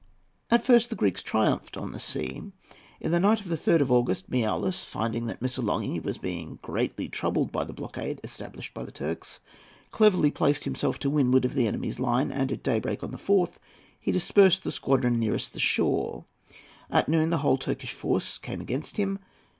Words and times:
At 0.49 0.63
first 0.65 0.89
the 0.89 0.95
Greeks 0.95 1.21
triumphed 1.21 1.77
on 1.77 1.91
the 1.91 1.99
sea. 1.99 2.41
In 2.99 3.11
the 3.11 3.19
night 3.19 3.39
of 3.39 3.49
the 3.49 3.55
3rd 3.55 3.81
of 3.81 3.91
August, 3.91 4.31
Miaoulis, 4.31 4.83
finding 4.83 5.25
that 5.25 5.43
Missolonghi 5.43 5.99
was 5.99 6.17
being 6.17 6.57
greatly 6.63 7.07
troubled 7.07 7.51
by 7.51 7.63
the 7.65 7.71
blockade 7.71 8.19
established 8.23 8.73
by 8.73 8.83
the 8.83 8.91
Turks, 8.91 9.41
cleverly 9.91 10.31
placed 10.31 10.63
himself 10.63 10.97
to 10.97 11.09
windward 11.11 11.45
of 11.45 11.53
the 11.53 11.67
enemy's 11.67 11.99
line, 11.99 12.31
and 12.31 12.51
at 12.51 12.63
daybreak 12.63 13.03
on 13.03 13.11
the 13.11 13.19
4th 13.19 13.57
he 13.99 14.11
dispersed 14.11 14.63
the 14.63 14.71
squadron 14.71 15.19
nearest 15.19 15.53
the 15.53 15.59
shore. 15.59 16.25
At 16.89 17.07
noon 17.07 17.29
the 17.29 17.37
whole 17.45 17.57
Turkish 17.59 17.93
force 17.93 18.39
came 18.39 18.59
against 18.59 18.97
him. 18.97 19.19